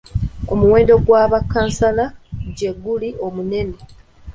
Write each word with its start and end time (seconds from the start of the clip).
Omuwendo 0.51 0.93
gwa 1.05 1.23
bakkansala 1.31 2.05
gye 2.57 2.71
guli 2.83 3.09
omunene. 3.25 3.77